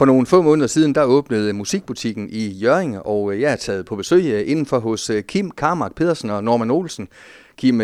[0.00, 3.86] For nogle få måneder siden, der åbnede musikbutikken i Jørgen, og øh, jeg er taget
[3.86, 7.08] på besøg øh, indenfor hos øh, Kim Karmark Pedersen og Norman Olsen.
[7.56, 7.76] Kim,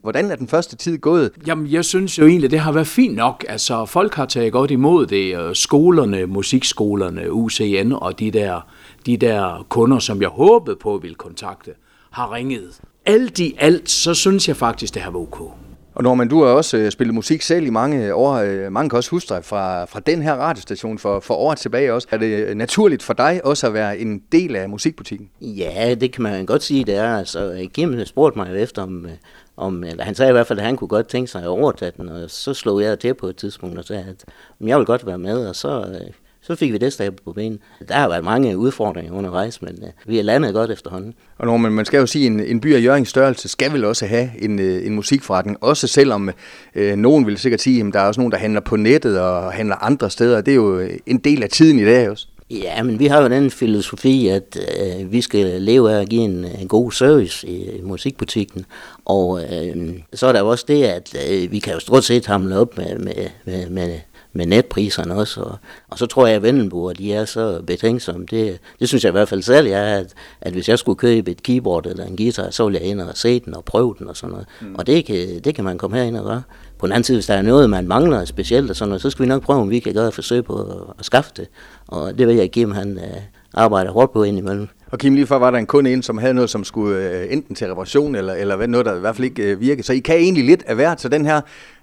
[0.00, 1.30] hvordan er den første tid gået?
[1.46, 3.44] Jamen, jeg synes jo egentlig, det har været fint nok.
[3.48, 5.56] Altså, folk har taget godt imod det.
[5.56, 8.60] Skolerne, musikskolerne, UCN og de der,
[9.06, 11.70] de der kunder, som jeg håbede på ville kontakte,
[12.10, 12.80] har ringet.
[13.06, 15.69] Alt i alt, så synes jeg faktisk, det har været ok.
[15.94, 18.34] Og Norman, du har også øh, spillet musik selv i mange år.
[18.34, 21.94] Øh, mange kan også huske dig fra, fra den her radiostation for, for år tilbage
[21.94, 22.08] også.
[22.10, 25.30] Er det øh, naturligt for dig også at være en del af musikbutikken?
[25.40, 27.16] Ja, det kan man godt sige, det er.
[27.16, 29.12] Altså, Kim spurgte mig efter, om, øh,
[29.56, 31.92] om, eller han sagde i hvert fald, at han kunne godt tænke sig at overtage
[31.96, 34.24] den, og så slog jeg til på et tidspunkt og sagde, at
[34.60, 36.10] jeg vil godt være med, og så øh,
[36.50, 37.58] så fik vi det stablet på benen.
[37.88, 41.14] Der har været mange udfordringer undervejs, men uh, vi er landet godt efterhånden.
[41.38, 43.72] Og når man, man skal jo sige, at en, en by af Jørgens størrelse skal
[43.72, 46.30] vel også have en, uh, en musikforretning, også selvom
[46.76, 49.52] uh, nogen vil sikkert sige, at der er også nogen, der handler på nettet og
[49.52, 50.40] handler andre steder.
[50.40, 52.26] Det er jo en del af tiden i dag også.
[52.50, 56.22] Ja, men vi har jo den filosofi, at øh, vi skal leve af at give
[56.22, 58.66] en, en god service i, i musikbutikken.
[59.04, 62.26] Og øh, så er der jo også det, at øh, vi kan jo stort set
[62.26, 63.98] hamle op med, med, med, med
[64.32, 65.40] med netpriserne også.
[65.40, 68.26] Og, og så tror jeg, at Vendelbo, de er så betænksomme.
[68.30, 71.30] Det, det synes jeg i hvert fald selv, er, at, at hvis jeg skulle købe
[71.30, 74.08] et keyboard eller en guitar, så ville jeg ind og se den og prøve den
[74.08, 74.46] og sådan noget.
[74.60, 74.74] Mm.
[74.74, 76.42] Og det kan, det kan man komme herind og gøre.
[76.78, 79.10] På den anden side, hvis der er noget, man mangler specielt og sådan noget, så
[79.10, 81.48] skal vi nok prøve, om vi kan gøre et forsøg på at, at skaffe det.
[81.86, 83.22] Og det vil jeg give, han uh,
[83.54, 84.68] arbejder hårdt på indimellem.
[84.90, 87.32] Og Kim, lige før var der en kunde ind, som havde noget, som skulle uh,
[87.32, 89.82] enten til reparation, eller, eller noget, der i hvert fald ikke uh, virkede.
[89.82, 91.40] Så I kan egentlig lidt af hvert, så den her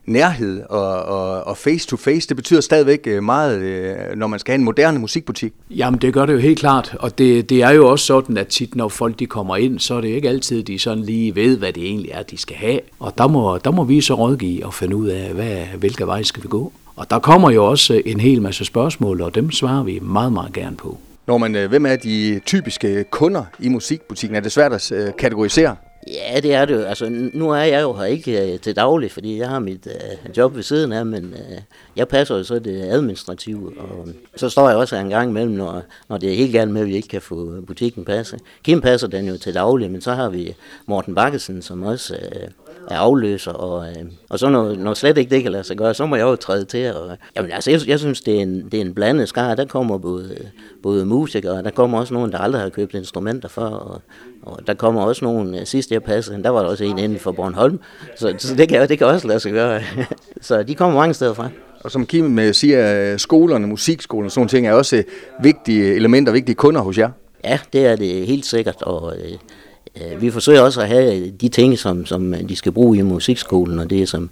[0.08, 4.60] nærhed og, og, og face-to-face, det betyder stadigvæk øh, meget, øh, når man skal have
[4.60, 5.54] en moderne musikbutik.
[5.70, 8.48] Jamen, det gør det jo helt klart, og det, det er jo også sådan, at
[8.48, 11.58] tit, når folk de kommer ind, så er det ikke altid, de sådan lige ved,
[11.58, 12.80] hvad det egentlig er, de skal have.
[13.00, 16.24] Og der må, der må vi så rådgive og finde ud af, hvad, hvilke vej
[16.24, 16.72] skal vi gå.
[16.96, 20.54] Og der kommer jo også en hel masse spørgsmål, og dem svarer vi meget, meget
[20.54, 20.98] gerne på.
[21.28, 24.36] Når man, øh, hvem er de typiske kunder i musikbutikken?
[24.36, 25.76] Er det svært at kategorisere?
[26.14, 26.82] Ja, det er det jo.
[26.82, 30.38] Altså, nu er jeg jo her ikke øh, til daglig, fordi jeg har mit øh,
[30.38, 31.58] job ved siden af, men øh,
[31.96, 35.54] jeg passer jo så det administrative, og øh, så står jeg også en gang imellem,
[35.54, 38.40] når, når det er helt galt med, at vi ikke kan få butikken passet.
[38.64, 42.50] Kim passer den jo til daglig, men så har vi Morten Bakkesen, som også øh,
[42.88, 45.94] er afløser, og, øh, og så når, når slet ikke det kan lade sig gøre,
[45.94, 46.94] så må jeg jo træde til.
[46.94, 49.56] Og, jamen, altså, jeg, jeg synes, det er, en, det er en blandet skar.
[49.56, 50.48] Der kommer både, øh,
[50.84, 54.02] både musikere, og der kommer også nogen, der aldrig har købt instrumenter før, og,
[54.42, 57.20] og der kommer også nogen, øh, sidst jeg passede, der var der også en inden
[57.20, 57.80] for Bornholm,
[58.16, 59.82] så, så det, kan, det kan også lade sig gøre.
[60.42, 61.50] så de kommer mange steder fra.
[61.84, 65.04] Og som Kim øh, siger, skolerne, musikskolerne og sådan ting er også
[65.44, 67.10] vigtige elementer, vigtige kunder hos jer.
[67.44, 71.78] Ja, det er det helt sikkert, og øh, vi forsøger også at have de ting,
[71.78, 74.30] som, som de skal bruge i musikskolen, og det som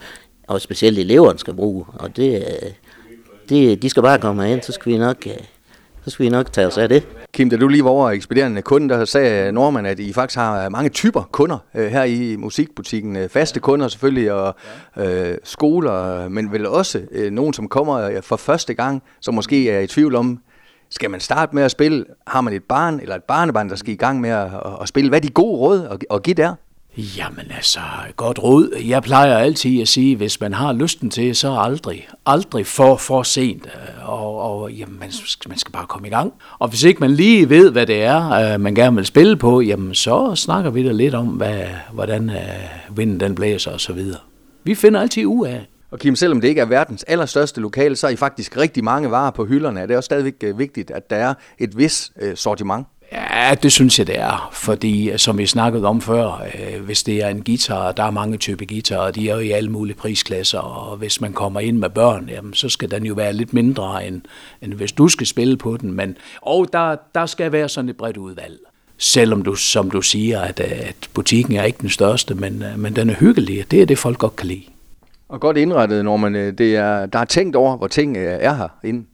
[0.47, 2.43] og specielt eleverne skal bruge, og det,
[3.49, 5.27] det, de skal bare komme ind, så skal vi nok
[6.05, 7.07] så skal vi nok tage os af det.
[7.33, 10.69] Kim, da du lige var over ekspederende kunden, der sagde Norman, at I faktisk har
[10.69, 13.15] mange typer kunder øh, her i musikbutikken.
[13.15, 14.55] Øh, faste kunder selvfølgelig, og
[14.97, 19.69] øh, skoler, men vel også øh, nogen, som kommer øh, for første gang, som måske
[19.69, 20.39] er i tvivl om,
[20.89, 22.05] skal man starte med at spille?
[22.27, 24.49] Har man et barn eller et barnebarn, der skal i gang med at,
[24.81, 25.09] at spille?
[25.09, 26.55] Hvad er de gode råd at, at give der?
[26.97, 27.79] Jamen altså,
[28.15, 28.75] godt råd.
[28.87, 33.23] Jeg plejer altid at sige, hvis man har lysten til, så aldrig, aldrig for, for
[33.23, 33.65] sent.
[33.65, 35.11] Øh, og, og jamen, man,
[35.47, 36.33] man skal bare komme i gang.
[36.59, 39.61] Og hvis ikke man lige ved, hvad det er, øh, man gerne vil spille på,
[39.61, 41.63] jamen så snakker vi da lidt om, hvad,
[41.93, 44.19] hvordan uh, vinden den blæser og så videre.
[44.63, 45.65] Vi finder altid ud af.
[45.91, 49.11] Og Kim, selvom det ikke er verdens allerstørste lokale, så er I faktisk rigtig mange
[49.11, 49.79] varer på hylderne.
[49.79, 52.87] Er det også stadigvæk vigtigt, at der er et vis sortiment?
[53.11, 54.49] Ja, det synes jeg, det er.
[54.53, 58.11] Fordi, øh, som vi snakkede om før, øh, hvis det er en guitar, der er
[58.11, 61.77] mange typer guitarer, de er jo i alle mulige prisklasser, og hvis man kommer ind
[61.77, 64.21] med børn, jamen, så skal den jo være lidt mindre, end,
[64.61, 65.93] end hvis du skal spille på den.
[65.93, 68.59] Men, og der, der skal være sådan et bredt udvalg.
[68.97, 72.79] Selvom du, som du siger, at, øh, at butikken er ikke den største, men, øh,
[72.79, 73.71] men den er hyggelig.
[73.71, 74.63] Det er det, folk godt kan lide.
[75.29, 78.69] Og godt indrettet, når man, det er, der er tænkt over, hvor ting er her
[78.83, 79.05] herinde.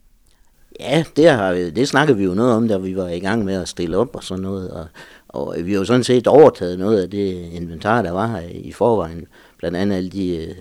[0.81, 3.53] Ja, det, har, det snakkede vi jo noget om, da vi var i gang med
[3.53, 4.71] at stille op og sådan noget.
[4.71, 4.87] Og,
[5.27, 8.71] og vi har jo sådan set overtaget noget af det inventar, der var her i
[8.71, 9.27] forvejen.
[9.57, 10.55] Blandt andet alle de øh,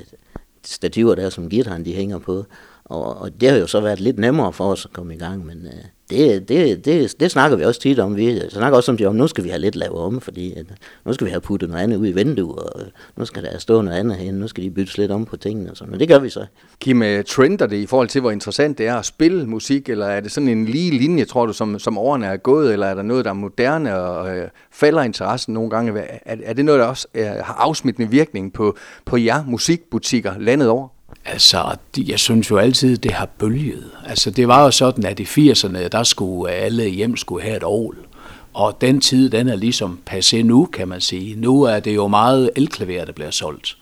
[0.64, 2.44] stativer der, som gitteren de hænger på.
[2.90, 5.46] Og, og det har jo så været lidt nemmere for os at komme i gang,
[5.46, 8.16] men øh, det, det, det, det snakker vi også tit om.
[8.16, 10.66] Vi snakker også om det om, nu skal vi have lidt lavet om, fordi at,
[11.04, 13.58] nu skal vi have puttet noget andet ud i vinduet, og øh, nu skal der
[13.58, 16.00] stå noget andet hen, nu skal de byttes lidt om på tingene og sådan, Men
[16.00, 16.46] det gør vi så.
[16.80, 20.06] Kim, øh, trender det i forhold til, hvor interessant det er at spille musik, eller
[20.06, 22.94] er det sådan en lige linje, tror du, som, som årene er gået, eller er
[22.94, 26.00] der noget, der er moderne og øh, falder interessen nogle gange?
[26.00, 30.68] Er, er det noget, der også er, har afsmittende virkning på, på jer musikbutikker landet
[30.68, 30.88] over?
[31.24, 33.90] Altså, jeg synes jo altid, det har bølget.
[34.06, 37.62] Altså, det var jo sådan, at i 80'erne, der skulle alle hjem skulle have et
[37.62, 37.96] ovl.
[38.54, 41.36] Og den tid, den er ligesom passé nu, kan man sige.
[41.36, 43.76] Nu er det jo meget elklaver, der bliver solgt.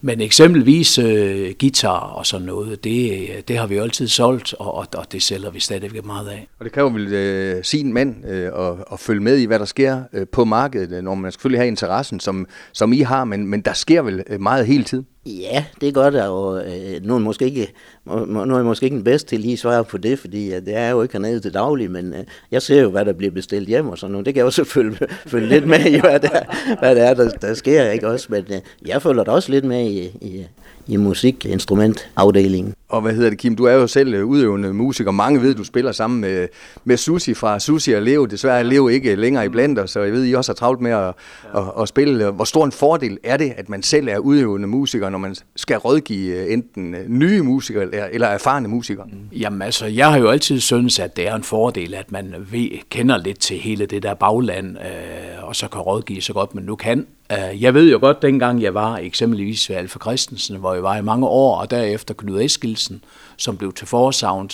[0.00, 4.74] Men eksempelvis øh, guitar og sådan noget, det, det har vi jo altid solgt, og,
[4.74, 6.48] og, og det sælger vi stadigvæk meget af.
[6.58, 9.64] Og det kræver vel øh, sin mand øh, at, at følge med i, hvad der
[9.64, 13.60] sker øh, på markedet, når man selvfølgelig har interessen, som, som I har, men, men
[13.60, 15.06] der sker vel øh, meget hele tiden?
[15.26, 17.72] Ja, det gør der, og øh, nu, er måske ikke,
[18.06, 20.66] nu er jeg måske ikke den bedste til lige at svare på det, fordi øh,
[20.66, 23.32] det er jo ikke hernede til daglig, men øh, jeg ser jo, hvad der bliver
[23.32, 24.26] bestilt hjem og sådan noget.
[24.26, 26.40] Det kan jeg også følge, følge lidt med i, hvad der,
[26.78, 28.26] hvad der er, der, der sker, ikke også?
[28.30, 30.46] Men øh, jeg følger da også lidt med i, i,
[30.86, 32.74] i musikinstrumentafdelingen.
[32.90, 33.56] Og hvad hedder det, Kim?
[33.56, 35.10] Du er jo selv øh, udøvende musiker.
[35.10, 36.48] Mange ved, du spiller sammen med,
[36.84, 38.24] med Susi fra Susi og Leo.
[38.24, 40.90] Desværre er Leo ikke længere i blander, så jeg ved, I også har travlt med
[40.90, 41.14] at,
[41.56, 42.30] at, at spille.
[42.30, 45.76] Hvor stor en fordel er det, at man selv er udøvende musiker, når man skal
[45.76, 49.06] rådgive øh, enten øh, nye musikere eller, eller erfarne musikere?
[49.32, 52.68] Jamen altså, jeg har jo altid syntes, at det er en fordel, at man ved,
[52.90, 56.64] kender lidt til hele det der bagland, øh, og så kan rådgive så godt man
[56.64, 57.06] nu kan.
[57.32, 60.96] Øh, jeg ved jo godt, dengang jeg var eksempelvis ved Alfa Christensen, hvor jeg var
[60.96, 62.40] i mange år, og derefter Knud
[62.80, 63.04] Nielsen,
[63.36, 64.50] som blev til Forsound,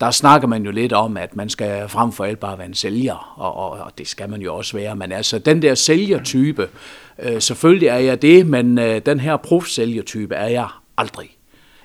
[0.00, 2.74] der snakker man jo lidt om, at man skal frem for alt bare være en
[2.74, 4.96] sælger, og, og, og det skal man jo også være.
[4.96, 6.68] Men altså, den der sælgertype,
[7.18, 11.36] øh, selvfølgelig er jeg det, men øh, den her profsælgertype er jeg aldrig.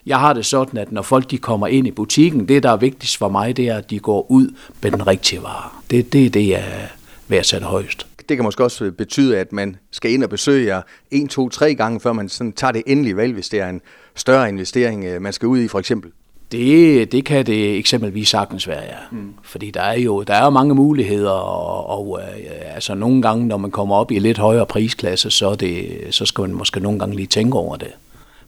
[0.05, 2.77] Jeg har det sådan, at når folk de kommer ind i butikken, det der er
[2.77, 5.69] vigtigst for mig, det er, at de går ud med den rigtige vare.
[5.91, 6.89] Det, det er det, jeg
[7.27, 10.81] værdsætter højst det kan måske også øh, betyde, at man skal ind og besøge jer
[11.11, 13.81] en, to, tre gange, før man sådan tager det endelige valg, hvis det er en
[14.17, 16.11] større investering, øh, man skal ud i for eksempel.
[16.51, 18.97] Det, det kan det eksempelvis sagtens være, ja.
[19.11, 19.33] Mm.
[19.43, 23.57] Fordi der er jo der er mange muligheder, og, og øh, altså nogle gange, når
[23.57, 27.15] man kommer op i lidt højere prisklasse, så, det, så skal man måske nogle gange
[27.15, 27.91] lige tænke over det.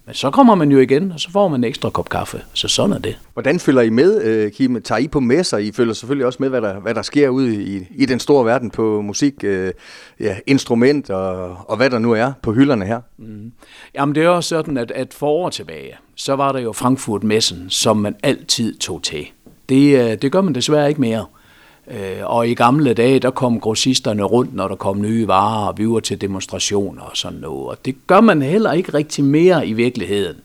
[0.10, 2.42] Men så kommer man jo igen, og så får man en ekstra kop kaffe.
[2.54, 3.18] Så sådan er det.
[3.34, 4.82] Hvordan følger I med, øh, Kim?
[4.82, 5.58] Tager I på messer?
[5.58, 8.46] I følger selvfølgelig også med, hvad der, hvad der sker ude i, i den store
[8.46, 9.74] verden på musik, øh,
[10.20, 13.02] ja, instrument og, og hvad der nu er på hylderne her.
[13.18, 13.52] Mm.
[13.96, 17.70] Jamen det er også sådan, at, at for år tilbage, så var der jo Frankfurt-messen,
[17.70, 19.28] som man altid tog til.
[19.70, 21.26] Det, øh, det gør man desværre ikke mere.
[21.92, 25.78] Øh, og i gamle dage, der kom grossisterne rundt, når der kom nye varer, og
[25.78, 27.68] vi var til demonstrationer og sådan noget.
[27.68, 30.36] Og det gør man heller ikke rigtig mere i virkeligheden.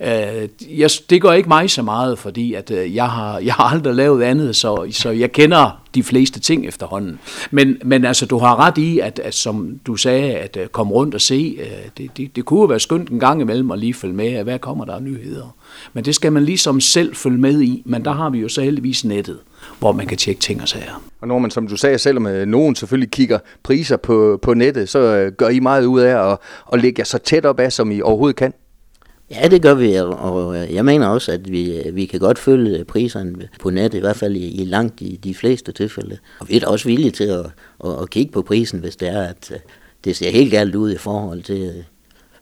[0.00, 0.48] Øh,
[0.78, 3.94] jeg, det gør ikke mig så meget, fordi at, øh, jeg, har, jeg har aldrig
[3.94, 7.18] lavet andet, så, så jeg kender de fleste ting efterhånden.
[7.50, 11.14] Men, men altså, du har ret i, at, at som du sagde, at komme rundt
[11.14, 11.58] og se,
[11.98, 14.58] det, det, det kunne jo være skønt en gang imellem at lige følge med, hvad
[14.58, 15.56] kommer der af nyheder.
[15.92, 18.62] Men det skal man ligesom selv følge med i, men der har vi jo så
[18.62, 19.38] heldigvis nettet,
[19.78, 21.02] hvor man kan tjekke ting og sager.
[21.20, 25.30] Og når man, som du sagde, selvom nogen selvfølgelig kigger priser på, på nettet, så
[25.36, 26.38] gør I meget ud af at,
[26.72, 28.52] at lægge jer så tæt op af, som I overhovedet kan.
[29.30, 33.48] Ja, det gør vi, og jeg mener også, at vi, vi kan godt følge priserne
[33.60, 36.18] på nettet, i hvert fald i, i langt i de fleste tilfælde.
[36.40, 37.46] Og vi er da også villige til at,
[37.84, 39.58] at, at kigge på prisen, hvis det er, at øh,
[40.04, 41.62] det ser helt galt ud i forhold til...
[41.62, 41.84] Øh,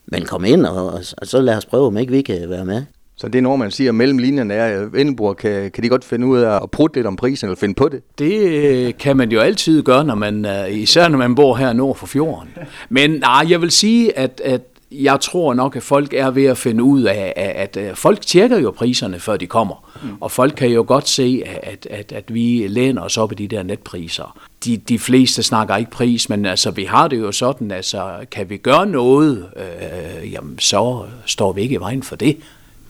[0.07, 0.87] men kom ind, og,
[1.19, 2.85] og så lad os prøve, om ikke vi kan være med.
[3.17, 6.05] Så det er når man siger, mellem linjerne er, at Vendelborg kan, kan de godt
[6.05, 8.03] finde ud af at prutte lidt om prisen, eller finde på det?
[8.19, 11.97] Det øh, kan man jo altid gøre, når man, især når man bor her nord
[11.97, 12.49] for fjorden.
[12.89, 14.61] Men nej, jeg vil sige, at, at
[14.95, 18.59] jeg tror nok, at folk er ved at finde ud af, at, at folk tjekker
[18.59, 19.91] jo priserne, før de kommer.
[20.03, 20.09] Mm.
[20.21, 23.49] Og folk kan jo godt se, at, at, at vi læner os op i de
[23.49, 24.39] der netpriser.
[24.65, 28.51] De, de fleste snakker ikke pris, men altså, vi har det jo sådan, altså, kan
[28.51, 32.37] vi gøre noget, øh, jamen, så står vi ikke i vejen for det.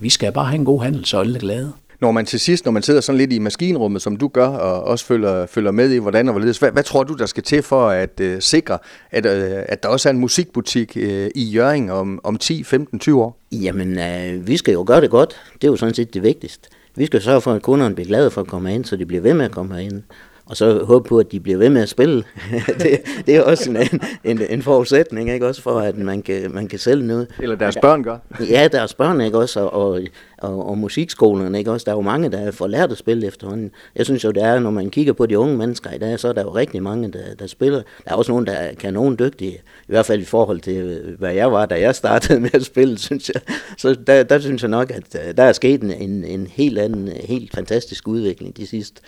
[0.03, 2.65] Vi skal bare have en god handel, så alle er glade når man til sidst,
[2.65, 5.91] når man sidder sådan lidt i maskinrummet, som du gør, og også følger, følger med
[5.91, 8.79] i, hvordan og hvorledes, hvad, hvad tror du, der skal til for at uh, sikre,
[9.11, 9.33] at, uh,
[9.69, 13.39] at der også er en musikbutik uh, i Jøring om, om 10, 15, 20 år?
[13.53, 15.37] Jamen, uh, vi skal jo gøre det godt.
[15.55, 16.69] Det er jo sådan set det vigtigste.
[16.97, 19.23] Vi skal sørge for, at kunderne bliver glade for at komme ind, så de bliver
[19.23, 20.03] ved med at komme herind
[20.47, 22.25] og så håbe på, at de bliver ved med at spille.
[22.83, 26.69] det, det er også en, en, en forudsætning, ikke også for, at man kan, man
[26.69, 27.29] kan sælge noget.
[27.39, 28.17] Eller deres børn gør.
[28.51, 30.01] Ja, deres børn, ikke også, og, og,
[30.43, 31.85] og, og musikskolerne, ikke også.
[31.85, 33.71] Der er jo mange, der får lært at spille efterhånden.
[33.97, 36.29] Jeg synes jo, det er, når man kigger på de unge mennesker i dag, så
[36.29, 37.83] er der jo rigtig mange, der, der spiller.
[38.05, 41.19] Der er også nogen, der kan nogen dygtige, i hvert fald i forhold til, øh,
[41.19, 43.43] hvad jeg var, da jeg startede med at spille, synes jeg.
[43.79, 47.09] Så der, der synes jeg nok, at øh, der er sket en, en helt anden,
[47.09, 49.01] øh, helt fantastisk udvikling de sidste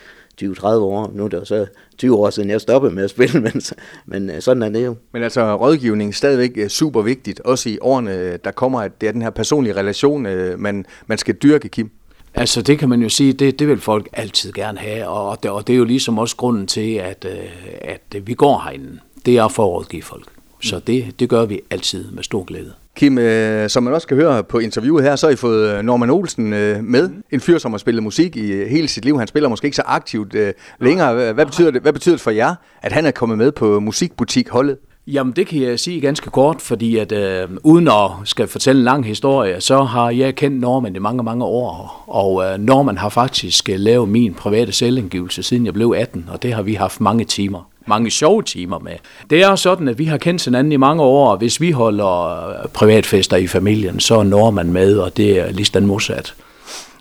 [0.43, 1.11] 20-30 år.
[1.15, 1.67] Nu er det jo så
[1.99, 3.63] 20 år siden, jeg stoppede med at spille, men,
[4.07, 4.97] men sådan er det jo.
[5.13, 9.13] Men altså rådgivning er stadigvæk super vigtigt, også i årene, der kommer, at det er
[9.13, 10.23] den her personlige relation,
[10.59, 11.91] man, man skal dyrke, Kim.
[12.35, 15.51] Altså det kan man jo sige, det, det vil folk altid gerne have, og det,
[15.51, 17.27] og det er jo ligesom også grunden til, at,
[17.81, 18.99] at vi går herinde.
[19.27, 20.25] Det er for at rådgive folk.
[20.63, 22.73] Så det, det gør vi altid med stor glæde.
[22.97, 25.83] Kim, øh, som man også kan høre på interviewet her, så har I fået øh,
[25.83, 27.11] Norman Olsen øh, med.
[27.31, 29.19] En fyr, som har spillet musik i øh, hele sit liv.
[29.19, 31.33] Han spiller måske ikke så aktivt øh, længere.
[31.33, 34.77] Hvad betyder, det, hvad betyder det for jer, at han er kommet med på musikbutikholdet?
[35.07, 38.85] Jamen det kan jeg sige ganske kort, fordi at øh, uden at skal fortælle en
[38.85, 43.09] lang historie, så har jeg kendt Norman i mange, mange år, og øh, Norman har
[43.09, 47.01] faktisk øh, lavet min private selvindgivelse, siden jeg blev 18, og det har vi haft
[47.01, 48.93] mange timer mange sjove timer med.
[49.31, 52.49] Det er sådan, at vi har kendt hinanden i mange år, og hvis vi holder
[52.49, 56.35] øh, privatfester i familien, så er Norman med, og det er lige modsat.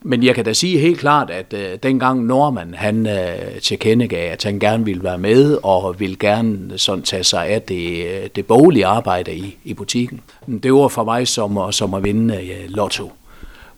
[0.05, 4.43] Men jeg kan da sige helt klart, at øh, dengang Norman han øh, tilkendegav, at
[4.43, 8.45] han gerne ville være med og ville gerne sådan tage sig af det, øh, det
[8.45, 10.21] boglige arbejde i, i butikken.
[10.63, 13.11] Det var for mig som, øh, som at vinde øh, lotto.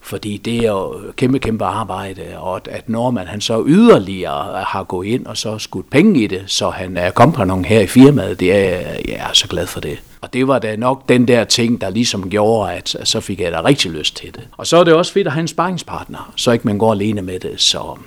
[0.00, 5.06] Fordi det er jo kæmpe, kæmpe arbejde, og at Norman han så yderligere har gået
[5.06, 8.52] ind og så skudt penge i det, så han er kompagnon her i firmaet, det
[8.52, 8.78] er,
[9.08, 9.98] jeg er så glad for det.
[10.26, 13.52] Og det var da nok den der ting, der ligesom gjorde, at så fik jeg
[13.52, 14.48] da rigtig lyst til det.
[14.56, 17.22] Og så er det også fedt at have en sparringspartner, så ikke man går alene
[17.22, 17.60] med det.
[17.60, 17.98] Så,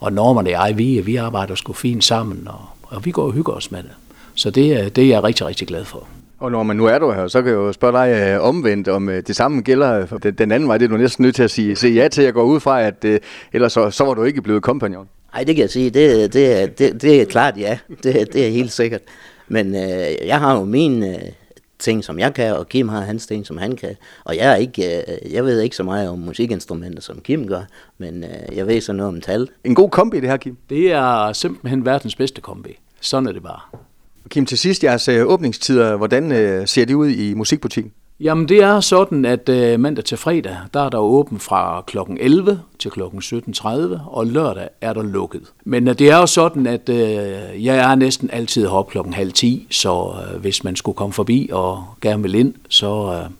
[0.00, 3.32] og Norman og jeg, vi, vi arbejder sgu fint sammen, og, og vi går og
[3.32, 3.90] hygger os med det.
[4.34, 6.06] Så det, det er jeg rigtig, rigtig glad for.
[6.38, 8.88] Og når man nu er du her, så kan jeg jo spørge dig øh, omvendt,
[8.88, 10.78] om øh, det samme gælder for den anden vej.
[10.78, 12.82] Det er du næsten nødt til at sige, sige ja til at gå ud fra,
[12.82, 13.20] at øh,
[13.52, 15.08] ellers så, så var du ikke blevet kompagnon.
[15.34, 15.90] Nej, det kan jeg sige.
[15.90, 17.78] Det, det, det, det er klart ja.
[18.02, 19.00] Det, det er helt sikkert.
[19.48, 21.18] Men øh, jeg har jo min øh,
[21.84, 23.96] ting, som jeg kan, og Kim har hans ting, som han kan.
[24.24, 27.62] Og jeg, er ikke, øh, jeg ved ikke så meget om musikinstrumenter, som Kim gør,
[27.98, 29.48] men øh, jeg ved så noget om tal.
[29.64, 30.56] En god kombi, det her, Kim?
[30.70, 32.78] Det er simpelthen verdens bedste kombi.
[33.00, 33.60] Sådan er det bare.
[34.28, 37.92] Kim, til sidst jeres øh, åbningstider, hvordan øh, ser de ud i musikbutikken?
[38.20, 41.98] Jamen det er sådan, at øh, mandag til fredag, der er der åben fra kl.
[42.20, 43.00] 11 til kl.
[43.02, 43.68] 17.30,
[44.06, 45.42] og lørdag er der lukket.
[45.64, 49.32] Men øh, det er jo sådan, at øh, jeg er næsten altid heroppe klokken halv
[49.32, 53.30] 10, så øh, hvis man skulle komme forbi og gerne vil ind, så, øh,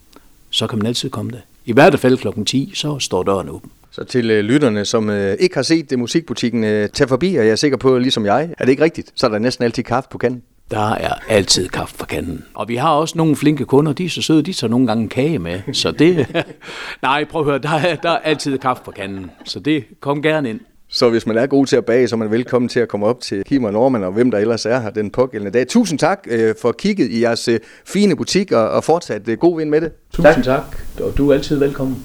[0.50, 1.40] så kan man altid komme der.
[1.64, 3.70] I hvert fald klokken 10, så står døren åben.
[3.90, 7.44] Så til øh, lytterne, som øh, ikke har set det musikbutikken, øh, tag forbi, og
[7.44, 9.82] jeg er sikker på, ligesom jeg, er det ikke rigtigt, så er der næsten altid
[9.82, 10.42] kaffe på kanten.
[10.71, 12.44] Der er altid kaffe på kanden.
[12.54, 15.09] Og vi har også nogle flinke kunder, de er så søde, de tager nogle gange
[15.09, 15.61] kage med.
[15.73, 16.26] Så det...
[17.02, 19.30] Nej, prøv at høre, der er, der er altid kaffe på kanden.
[19.44, 20.61] Så det, kom gerne ind.
[20.88, 23.06] Så hvis man er god til at bage, så er man velkommen til at komme
[23.06, 25.68] op til Kim og Norman og hvem der ellers er her den pågældende dag.
[25.68, 29.56] Tusind tak øh, for kigget i jeres øh, fine butik og, og fortsat øh, god
[29.59, 29.92] vind med det.
[30.12, 30.44] Tusind tak.
[30.44, 32.04] tak, og du er altid velkommen.